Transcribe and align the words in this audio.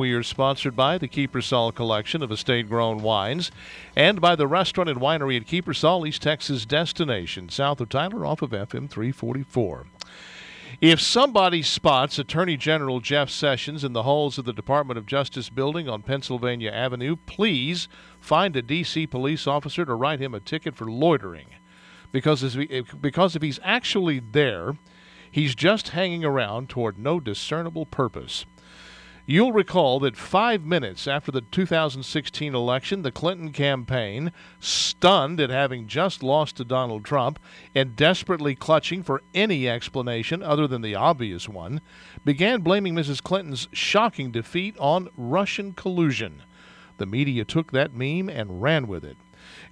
We 0.00 0.14
are 0.14 0.22
sponsored 0.22 0.74
by 0.74 0.96
the 0.96 1.08
Kiepersol 1.08 1.74
collection 1.74 2.22
of 2.22 2.32
estate 2.32 2.70
grown 2.70 3.02
wines 3.02 3.50
and 3.94 4.18
by 4.18 4.34
the 4.34 4.46
restaurant 4.46 4.88
and 4.88 4.98
winery 4.98 5.36
at 5.36 5.46
Kiepersol, 5.46 6.08
East 6.08 6.22
Texas 6.22 6.64
destination, 6.64 7.50
south 7.50 7.82
of 7.82 7.90
Tyler, 7.90 8.24
off 8.24 8.40
of 8.40 8.52
FM 8.52 8.88
344. 8.88 9.88
If 10.80 11.02
somebody 11.02 11.60
spots 11.60 12.18
Attorney 12.18 12.56
General 12.56 13.00
Jeff 13.00 13.28
Sessions 13.28 13.84
in 13.84 13.92
the 13.92 14.04
halls 14.04 14.38
of 14.38 14.46
the 14.46 14.54
Department 14.54 14.96
of 14.96 15.04
Justice 15.04 15.50
building 15.50 15.86
on 15.86 16.00
Pennsylvania 16.00 16.70
Avenue, 16.70 17.16
please 17.26 17.86
find 18.20 18.56
a 18.56 18.62
D.C. 18.62 19.06
police 19.06 19.46
officer 19.46 19.84
to 19.84 19.92
write 19.92 20.18
him 20.18 20.34
a 20.34 20.40
ticket 20.40 20.74
for 20.74 20.90
loitering. 20.90 21.48
Because, 22.10 22.56
because 23.02 23.36
if 23.36 23.42
he's 23.42 23.60
actually 23.62 24.18
there, 24.20 24.78
he's 25.30 25.54
just 25.54 25.90
hanging 25.90 26.24
around 26.24 26.70
toward 26.70 26.98
no 26.98 27.20
discernible 27.20 27.84
purpose. 27.84 28.46
You'll 29.26 29.52
recall 29.52 30.00
that 30.00 30.16
five 30.16 30.64
minutes 30.64 31.06
after 31.06 31.30
the 31.30 31.42
2016 31.42 32.54
election, 32.54 33.02
the 33.02 33.12
Clinton 33.12 33.52
campaign, 33.52 34.32
stunned 34.58 35.40
at 35.40 35.50
having 35.50 35.86
just 35.86 36.22
lost 36.22 36.56
to 36.56 36.64
Donald 36.64 37.04
Trump 37.04 37.38
and 37.74 37.94
desperately 37.94 38.54
clutching 38.54 39.02
for 39.02 39.22
any 39.34 39.68
explanation 39.68 40.42
other 40.42 40.66
than 40.66 40.82
the 40.82 40.94
obvious 40.94 41.48
one, 41.48 41.80
began 42.24 42.62
blaming 42.62 42.94
Mrs. 42.94 43.22
Clinton's 43.22 43.68
shocking 43.72 44.30
defeat 44.30 44.76
on 44.78 45.08
Russian 45.16 45.74
collusion. 45.74 46.42
The 46.96 47.06
media 47.06 47.44
took 47.44 47.72
that 47.72 47.94
meme 47.94 48.28
and 48.28 48.60
ran 48.62 48.86
with 48.86 49.04
it. 49.04 49.16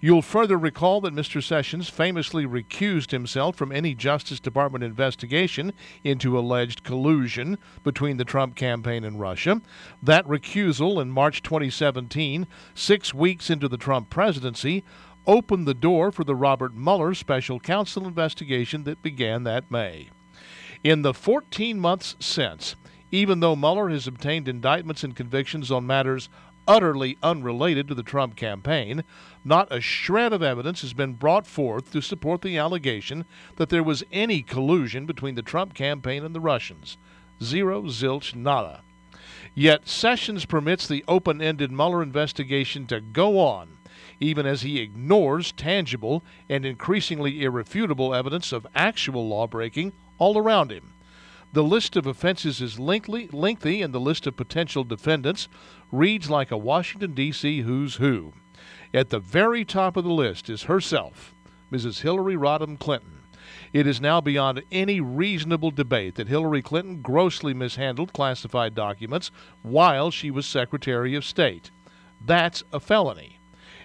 You'll 0.01 0.23
further 0.23 0.57
recall 0.57 1.01
that 1.03 1.15
Mr. 1.15 1.43
Sessions 1.43 1.89
famously 1.89 2.47
recused 2.47 3.11
himself 3.11 3.57
from 3.57 3.73
any 3.73 3.95
Justice 3.95 4.41
Department 4.41 4.85
investigation 4.85 5.73
into 6.05 6.39
alleged 6.39 6.85
collusion 6.85 7.59
between 7.83 8.17
the 8.17 8.25
Trump 8.25 8.55
campaign 8.55 9.05
and 9.05 9.19
Russia. 9.19 9.61
That 10.03 10.27
recusal 10.27 11.03
in 11.03 11.11
March 11.11 11.43
2017, 11.43 12.47
six 12.75 13.13
weeks 13.13 13.51
into 13.51 13.69
the 13.69 13.77
Trump 13.77 14.11
presidency, 14.11 14.85
opened 15.27 15.67
the 15.67 15.75
door 15.75 16.11
for 16.11 16.25
the 16.25 16.35
Robert 16.35 16.75
Mueller 16.75 17.15
special 17.15 17.61
counsel 17.61 18.07
investigation 18.07 18.85
that 18.85 19.03
began 19.03 19.45
that 19.45 19.71
May. 19.71 20.09
In 20.85 21.03
the 21.03 21.13
14 21.13 21.79
months 21.79 22.17
since, 22.21 22.77
even 23.11 23.41
though 23.41 23.57
Mueller 23.57 23.89
has 23.89 24.07
obtained 24.07 24.49
indictments 24.49 25.03
and 25.03 25.17
convictions 25.17 25.71
on 25.71 25.87
matters 25.87 26.29
utterly 26.69 27.17
unrelated 27.23 27.89
to 27.89 27.95
the 27.95 28.03
Trump 28.03 28.37
campaign, 28.37 29.03
not 29.43 29.67
a 29.73 29.81
shred 29.81 30.33
of 30.33 30.43
evidence 30.43 30.83
has 30.83 30.93
been 30.93 31.15
brought 31.15 31.47
forth 31.47 31.91
to 31.91 32.03
support 32.03 32.43
the 32.43 32.59
allegation 32.59 33.25
that 33.57 33.71
there 33.71 33.83
was 33.83 34.05
any 34.13 34.43
collusion 34.43 35.07
between 35.07 35.35
the 35.35 35.43
Trump 35.43 35.73
campaign 35.75 36.23
and 36.23 36.35
the 36.35 36.41
Russians. 36.41 36.99
Zero, 37.43 37.85
zilch, 37.85 38.35
nada. 38.35 38.83
Yet 39.55 39.89
Sessions 39.89 40.45
permits 40.45 40.87
the 40.87 41.05
open 41.09 41.41
ended 41.41 41.73
Mueller 41.73 42.03
investigation 42.03 42.87
to 42.89 43.01
go 43.01 43.41
on, 43.41 43.79
even 44.21 44.47
as 44.47 44.63
he 44.63 44.79
ignores 44.79 45.53
tangible 45.53 46.23
and 46.49 46.67
increasingly 46.67 47.43
irrefutable 47.43 48.15
evidence 48.15 48.53
of 48.53 48.67
actual 48.75 49.27
lawbreaking 49.27 49.93
all 50.19 50.37
around 50.37 50.71
him. 50.71 50.93
The 51.53 51.65
list 51.65 51.97
of 51.97 52.07
offenses 52.07 52.61
is 52.61 52.79
lengthy, 52.79 53.29
lengthy, 53.33 53.81
and 53.81 53.95
the 53.95 54.01
list 54.01 54.27
of 54.27 54.37
potential 54.37 54.85
defendants 54.85 55.49
reads 55.91 56.29
like 56.29 56.51
a 56.51 56.59
Washington, 56.59 57.15
D.C. 57.15 57.63
who's 57.63 57.97
who. 57.97 58.35
At 58.93 59.09
the 59.09 59.19
very 59.19 59.65
top 59.65 59.97
of 59.97 60.05
the 60.05 60.13
list 60.13 60.51
is 60.51 60.65
herself, 60.65 61.35
Mrs. 61.73 62.03
Hillary 62.03 62.37
Rodham 62.37 62.79
Clinton. 62.79 63.23
It 63.73 63.87
is 63.87 63.99
now 63.99 64.21
beyond 64.21 64.63
any 64.71 65.01
reasonable 65.01 65.71
debate 65.71 66.17
that 66.17 66.29
Hillary 66.29 66.61
Clinton 66.61 67.01
grossly 67.01 67.55
mishandled 67.55 68.13
classified 68.13 68.75
documents 68.75 69.31
while 69.63 70.11
she 70.11 70.31
was 70.31 70.45
Secretary 70.47 71.15
of 71.15 71.25
State. 71.25 71.71
That's 72.21 72.63
a 72.73 72.81
felony. 72.81 73.38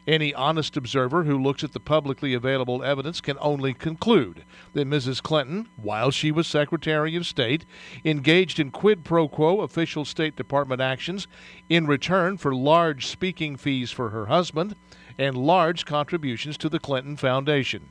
Any 0.06 0.34
honest 0.34 0.76
observer 0.76 1.24
who 1.24 1.42
looks 1.42 1.64
at 1.64 1.72
the 1.72 1.80
publicly 1.80 2.34
available 2.34 2.84
evidence 2.84 3.22
can 3.22 3.38
only 3.40 3.74
conclude 3.74 4.44
that 4.74 4.88
Mrs. 4.88 5.24
Clinton, 5.24 5.70
while 5.78 6.12
she 6.12 6.30
was 6.30 6.46
Secretary 6.46 7.16
of 7.16 7.26
State, 7.26 7.66
engaged 8.04 8.60
in 8.60 8.70
quid 8.70 9.06
pro 9.06 9.30
quo 9.30 9.62
official 9.62 10.04
State 10.04 10.36
Department 10.36 10.82
actions 10.82 11.28
in 11.70 11.88
return 11.88 12.38
for 12.38 12.54
large 12.54 13.08
speaking 13.08 13.56
fees 13.56 13.92
for 13.92 14.10
her 14.10 14.26
husband 14.26 14.76
and 15.18 15.38
large 15.38 15.86
contributions 15.86 16.58
to 16.58 16.68
the 16.68 16.80
Clinton 16.80 17.16
Foundation. 17.16 17.88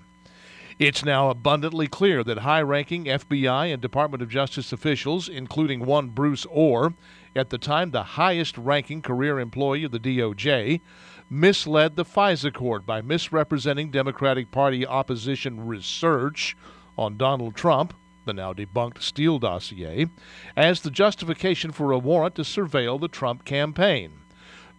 It's 0.79 1.05
now 1.05 1.29
abundantly 1.29 1.87
clear 1.87 2.25
that 2.25 2.39
high 2.39 2.63
ranking 2.63 3.05
FBI 3.05 3.73
and 3.73 3.83
Department 3.83 4.23
of 4.23 4.31
Justice 4.31 4.73
officials, 4.73 5.29
including 5.29 5.85
one 5.85 6.09
Bruce 6.09 6.47
Ohr, 6.51 6.95
at 7.37 7.51
the 7.51 7.59
time 7.59 7.91
the 7.91 8.03
highest 8.03 8.57
ranking 8.57 9.03
career 9.03 9.39
employee 9.39 9.85
of 9.85 9.93
the 9.93 9.99
DOJ, 9.99 10.81
misled 11.29 11.97
the 11.97 12.05
FISA 12.05 12.55
court 12.55 12.87
by 12.87 13.03
misrepresenting 13.03 13.91
Democratic 13.91 14.51
Party 14.51 14.87
opposition 14.87 15.67
research 15.67 16.57
on 16.97 17.19
Donald 17.19 17.55
Trump, 17.55 17.95
the 18.25 18.33
now 18.33 18.53
debunked 18.53 19.03
Steele 19.03 19.39
dossier, 19.39 20.09
as 20.57 20.81
the 20.81 20.91
justification 20.91 21.71
for 21.71 21.93
a 21.93 21.99
warrant 21.99 22.35
to 22.37 22.43
surveil 22.43 22.99
the 22.99 23.09
Trump 23.09 23.45
campaign. 23.45 24.22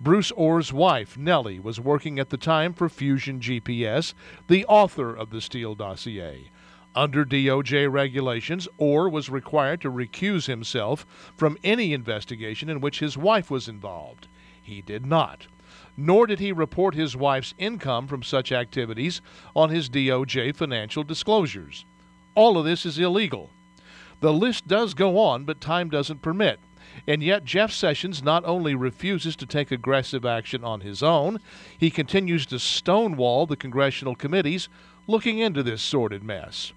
Bruce 0.01 0.31
Ohr's 0.35 0.73
wife, 0.73 1.17
Nellie, 1.17 1.59
was 1.59 1.79
working 1.79 2.19
at 2.19 2.29
the 2.29 2.37
time 2.37 2.73
for 2.73 2.89
Fusion 2.89 3.39
GPS, 3.39 4.13
the 4.47 4.65
author 4.65 5.15
of 5.15 5.29
the 5.29 5.41
Steele 5.41 5.75
dossier. 5.75 6.49
Under 6.95 7.25
DOJ 7.25 7.91
regulations, 7.91 8.67
Orr 8.77 9.09
was 9.09 9.29
required 9.29 9.81
to 9.81 9.91
recuse 9.91 10.45
himself 10.45 11.05
from 11.35 11.57
any 11.63 11.93
investigation 11.93 12.69
in 12.69 12.81
which 12.81 12.99
his 12.99 13.17
wife 13.17 13.49
was 13.49 13.67
involved. 13.67 14.27
He 14.61 14.81
did 14.81 15.05
not 15.05 15.47
nor 15.95 16.25
did 16.25 16.39
he 16.39 16.51
report 16.51 16.95
his 16.95 17.15
wife's 17.15 17.53
income 17.57 18.07
from 18.07 18.23
such 18.23 18.51
activities 18.51 19.21
on 19.55 19.69
his 19.69 19.89
DOJ 19.89 20.55
financial 20.55 21.03
disclosures. 21.03 21.85
All 22.35 22.57
of 22.57 22.65
this 22.65 22.85
is 22.85 22.97
illegal. 22.97 23.49
The 24.19 24.33
list 24.33 24.67
does 24.67 24.93
go 24.93 25.19
on, 25.19 25.43
but 25.43 25.61
time 25.61 25.89
doesn't 25.89 26.21
permit. 26.21 26.59
And 27.07 27.21
yet, 27.21 27.43
Jeff 27.43 27.71
Sessions 27.71 28.23
not 28.23 28.45
only 28.45 28.75
refuses 28.75 29.35
to 29.37 29.45
take 29.45 29.71
aggressive 29.71 30.25
action 30.25 30.63
on 30.63 30.81
his 30.81 31.03
own, 31.03 31.39
he 31.77 31.89
continues 31.89 32.45
to 32.47 32.59
stonewall 32.59 33.45
the 33.45 33.57
congressional 33.57 34.15
committees 34.15 34.69
looking 35.07 35.39
into 35.39 35.63
this 35.63 35.81
sordid 35.81 36.23
mess. 36.23 36.71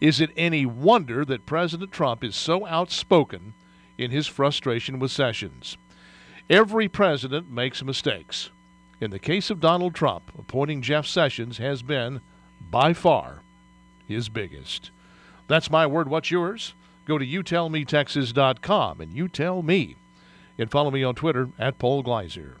Is 0.00 0.20
it 0.20 0.30
any 0.36 0.66
wonder 0.66 1.24
that 1.24 1.46
President 1.46 1.92
Trump 1.92 2.24
is 2.24 2.34
so 2.34 2.66
outspoken 2.66 3.54
in 3.98 4.10
his 4.10 4.26
frustration 4.26 4.98
with 4.98 5.10
Sessions? 5.10 5.76
Every 6.48 6.88
president 6.88 7.50
makes 7.50 7.84
mistakes. 7.84 8.50
In 9.00 9.10
the 9.10 9.18
case 9.18 9.50
of 9.50 9.60
Donald 9.60 9.94
Trump, 9.94 10.32
appointing 10.38 10.82
Jeff 10.82 11.06
Sessions 11.06 11.58
has 11.58 11.82
been, 11.82 12.20
by 12.70 12.92
far, 12.92 13.42
his 14.08 14.28
biggest. 14.28 14.90
That's 15.46 15.70
my 15.70 15.86
word. 15.86 16.08
What's 16.08 16.30
yours? 16.30 16.74
Go 17.06 17.18
to 17.18 17.26
youtellmetexas.com 17.26 19.00
and 19.00 19.12
you 19.12 19.28
tell 19.28 19.62
me. 19.62 19.96
And 20.58 20.70
follow 20.70 20.90
me 20.90 21.02
on 21.02 21.14
Twitter 21.14 21.48
at 21.58 21.78
Paul 21.78 22.02
Gleiser. 22.02 22.56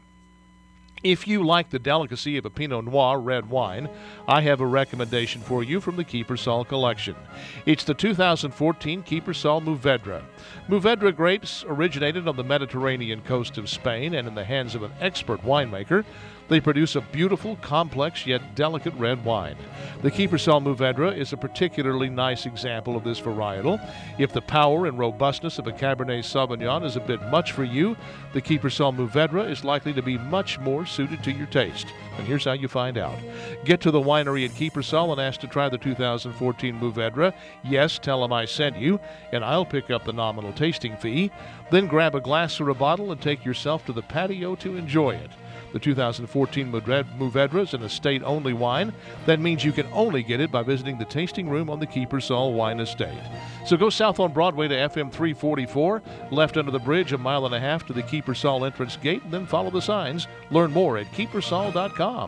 If 1.02 1.26
you 1.26 1.42
like 1.42 1.70
the 1.70 1.78
delicacy 1.78 2.36
of 2.36 2.44
a 2.44 2.50
Pinot 2.50 2.84
Noir 2.84 3.18
red 3.18 3.48
wine, 3.48 3.88
I 4.28 4.42
have 4.42 4.60
a 4.60 4.66
recommendation 4.66 5.40
for 5.40 5.64
you 5.64 5.80
from 5.80 5.96
the 5.96 6.04
Kiepersol 6.04 6.68
collection. 6.68 7.16
It's 7.64 7.84
the 7.84 7.94
2014 7.94 9.02
Kiepersol 9.04 9.62
Mourvedre. 9.64 10.22
Mourvedre 10.68 11.16
grapes 11.16 11.64
originated 11.66 12.28
on 12.28 12.36
the 12.36 12.44
Mediterranean 12.44 13.22
coast 13.22 13.56
of 13.56 13.70
Spain 13.70 14.12
and 14.12 14.28
in 14.28 14.34
the 14.34 14.44
hands 14.44 14.74
of 14.74 14.82
an 14.82 14.92
expert 15.00 15.40
winemaker 15.42 16.04
they 16.50 16.60
produce 16.60 16.96
a 16.96 17.00
beautiful, 17.00 17.54
complex, 17.62 18.26
yet 18.26 18.56
delicate 18.56 18.92
red 18.94 19.24
wine. 19.24 19.56
The 20.02 20.10
Kiepersol 20.10 20.60
Mourvedre 20.60 21.16
is 21.16 21.32
a 21.32 21.36
particularly 21.36 22.10
nice 22.10 22.44
example 22.44 22.96
of 22.96 23.04
this 23.04 23.20
varietal. 23.20 23.78
If 24.18 24.32
the 24.32 24.42
power 24.42 24.86
and 24.86 24.98
robustness 24.98 25.60
of 25.60 25.68
a 25.68 25.72
Cabernet 25.72 26.24
Sauvignon 26.24 26.84
is 26.84 26.96
a 26.96 27.00
bit 27.00 27.22
much 27.30 27.52
for 27.52 27.62
you, 27.62 27.96
the 28.32 28.42
Kiepersol 28.42 28.96
Mourvedre 28.96 29.48
is 29.48 29.62
likely 29.62 29.92
to 29.92 30.02
be 30.02 30.18
much 30.18 30.58
more 30.58 30.84
suited 30.90 31.22
to 31.22 31.32
your 31.32 31.46
taste. 31.46 31.86
And 32.18 32.26
here's 32.26 32.44
how 32.44 32.52
you 32.52 32.68
find 32.68 32.98
out. 32.98 33.18
Get 33.64 33.80
to 33.82 33.90
the 33.90 34.00
winery 34.00 34.44
at 34.44 34.50
Kiepersol 34.50 35.12
and 35.12 35.20
ask 35.20 35.40
to 35.40 35.46
try 35.46 35.68
the 35.68 35.78
2014 35.78 36.74
Mourvedre. 36.78 37.32
Yes, 37.64 37.98
tell 37.98 38.20
them 38.20 38.32
I 38.32 38.44
sent 38.44 38.76
you, 38.76 39.00
and 39.32 39.44
I'll 39.44 39.64
pick 39.64 39.90
up 39.90 40.04
the 40.04 40.12
nominal 40.12 40.52
tasting 40.52 40.96
fee. 40.96 41.30
Then 41.70 41.86
grab 41.86 42.14
a 42.14 42.20
glass 42.20 42.60
or 42.60 42.68
a 42.68 42.74
bottle 42.74 43.12
and 43.12 43.20
take 43.20 43.44
yourself 43.44 43.86
to 43.86 43.92
the 43.92 44.02
patio 44.02 44.54
to 44.56 44.76
enjoy 44.76 45.12
it. 45.12 45.30
The 45.72 45.78
2014 45.78 46.70
Mourvedre 46.70 47.62
is 47.62 47.74
an 47.74 47.82
estate 47.82 48.22
only 48.24 48.52
wine. 48.52 48.92
That 49.26 49.40
means 49.40 49.64
you 49.64 49.72
can 49.72 49.86
only 49.92 50.22
get 50.22 50.40
it 50.40 50.50
by 50.50 50.62
visiting 50.62 50.98
the 50.98 51.04
tasting 51.04 51.48
room 51.48 51.70
on 51.70 51.80
the 51.80 51.86
Keeper's 51.86 52.10
Kiepersol 52.10 52.54
Wine 52.54 52.80
Estate. 52.80 53.22
So 53.66 53.76
go 53.76 53.90
south 53.90 54.20
on 54.20 54.32
Broadway 54.32 54.68
to 54.68 54.74
FM 54.74 55.12
344, 55.12 56.02
left 56.30 56.56
under 56.56 56.70
the 56.70 56.78
bridge 56.78 57.12
a 57.12 57.18
mile 57.18 57.46
and 57.46 57.54
a 57.54 57.60
half 57.60 57.86
to 57.86 57.92
the 57.92 58.02
Keeper's 58.02 58.42
Kiepersol 58.42 58.66
entrance 58.66 58.96
gate, 58.96 59.22
and 59.22 59.32
then 59.32 59.46
follow 59.46 59.70
the 59.70 59.80
signs. 59.80 60.26
Learn 60.50 60.72
more 60.72 60.98
at 60.98 61.06
kiepersol.com. 61.12 62.18